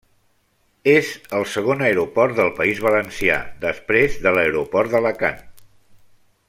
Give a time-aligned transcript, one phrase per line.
[0.93, 5.43] És el segon aeroport del País Valencià després de l'Aeroport d'Alacant.